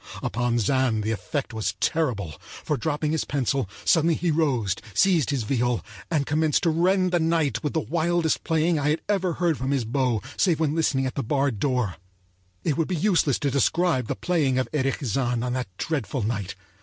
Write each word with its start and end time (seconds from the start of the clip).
Upon 0.23 0.57
Zann 0.57 1.01
the 1.03 1.11
effect 1.11 1.53
was 1.53 1.75
terrible, 1.79 2.31
for, 2.41 2.75
dropping 2.75 3.11
his 3.11 3.23
pencil, 3.23 3.69
suddenly 3.85 4.15
he 4.15 4.31
rose, 4.31 4.75
seized 4.95 5.29
his 5.29 5.43
viol, 5.43 5.85
and 6.09 6.25
commenced 6.25 6.63
to 6.63 6.71
rend 6.71 7.11
the 7.11 7.19
night 7.19 7.61
with 7.63 7.73
the 7.73 7.81
wildest 7.81 8.43
playing 8.43 8.79
I 8.79 8.89
had 8.89 9.01
ever 9.07 9.33
heard 9.33 9.59
from 9.59 9.69
his 9.69 9.85
bow 9.85 10.23
save 10.37 10.59
when 10.59 10.73
listening 10.73 11.05
at 11.05 11.13
the 11.13 11.21
barred 11.21 11.59
door.It 11.59 12.77
would 12.77 12.87
be 12.87 12.95
useless 12.95 13.37
to 13.37 13.51
describe 13.51 14.07
the 14.07 14.15
playing 14.15 14.57
of 14.57 14.67
Erich 14.73 15.01
Zann 15.03 15.43
on 15.45 15.53
that 15.53 15.67
dreadful 15.77 16.23
night. 16.23 16.55